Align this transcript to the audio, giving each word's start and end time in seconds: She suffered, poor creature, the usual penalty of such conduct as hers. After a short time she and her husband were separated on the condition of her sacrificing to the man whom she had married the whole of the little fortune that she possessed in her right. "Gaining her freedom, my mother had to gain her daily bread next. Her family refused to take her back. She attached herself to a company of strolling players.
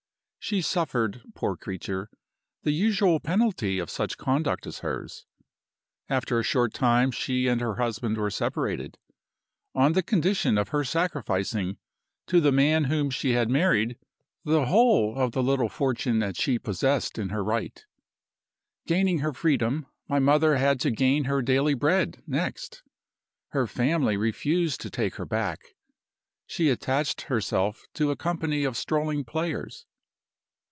She 0.43 0.61
suffered, 0.61 1.21
poor 1.35 1.55
creature, 1.55 2.09
the 2.63 2.71
usual 2.73 3.19
penalty 3.19 3.77
of 3.77 3.91
such 3.91 4.17
conduct 4.17 4.65
as 4.65 4.79
hers. 4.79 5.27
After 6.09 6.39
a 6.39 6.43
short 6.43 6.73
time 6.73 7.11
she 7.11 7.47
and 7.47 7.61
her 7.61 7.75
husband 7.75 8.17
were 8.17 8.31
separated 8.31 8.97
on 9.75 9.93
the 9.93 10.01
condition 10.03 10.57
of 10.57 10.69
her 10.69 10.83
sacrificing 10.83 11.77
to 12.25 12.41
the 12.41 12.51
man 12.51 12.85
whom 12.85 13.11
she 13.11 13.31
had 13.31 13.51
married 13.51 13.97
the 14.43 14.65
whole 14.65 15.15
of 15.15 15.31
the 15.33 15.43
little 15.43 15.69
fortune 15.69 16.17
that 16.19 16.35
she 16.35 16.57
possessed 16.57 17.19
in 17.19 17.29
her 17.29 17.43
right. 17.43 17.85
"Gaining 18.87 19.19
her 19.19 19.33
freedom, 19.33 19.85
my 20.09 20.17
mother 20.17 20.57
had 20.57 20.79
to 20.81 20.91
gain 20.91 21.25
her 21.25 21.43
daily 21.43 21.75
bread 21.75 22.23
next. 22.25 22.81
Her 23.49 23.67
family 23.67 24.17
refused 24.17 24.81
to 24.81 24.89
take 24.89 25.15
her 25.15 25.25
back. 25.25 25.61
She 26.47 26.69
attached 26.69 27.21
herself 27.21 27.83
to 27.93 28.09
a 28.11 28.15
company 28.17 28.63
of 28.63 28.75
strolling 28.75 29.23
players. 29.23 29.85